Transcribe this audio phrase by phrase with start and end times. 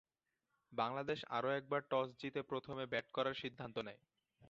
[0.73, 4.01] বাংলাদেশ আরও একবার টস জিতে প্রথমে ব্যাট করার সিদ্ধান্ত নেয়।